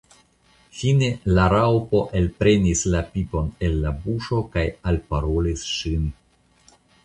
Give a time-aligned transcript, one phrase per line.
[0.77, 6.13] Fine la Raŭpo elprenis la pipon el la buŝo kaj alparolis ŝin.